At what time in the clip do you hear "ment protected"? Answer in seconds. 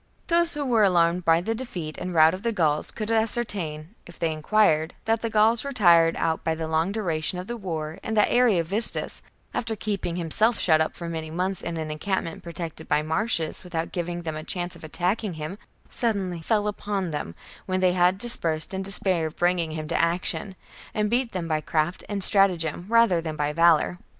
12.23-12.87